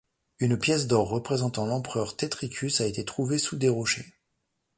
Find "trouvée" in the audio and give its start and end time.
3.05-3.37